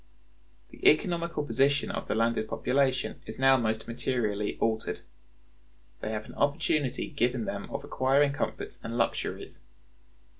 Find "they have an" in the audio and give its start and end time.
5.99-6.33